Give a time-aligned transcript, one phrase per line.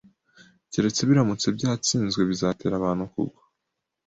[0.71, 3.41] keretse biramutse byatsinzwe bizatera abantu kugwa